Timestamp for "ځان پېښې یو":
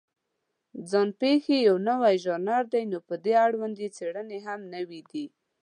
0.89-1.75